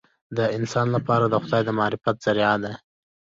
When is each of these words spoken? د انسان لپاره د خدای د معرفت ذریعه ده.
د 0.37 0.39
انسان 0.57 0.87
لپاره 0.95 1.25
د 1.29 1.35
خدای 1.43 1.61
د 1.65 1.69
معرفت 1.79 2.15
ذریعه 2.25 2.55
ده. 2.63 2.73